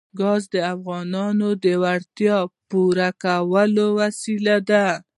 [0.19, 1.65] ګاز د افغانانو د
[1.95, 4.87] اړتیاوو د پوره کولو وسیله ده.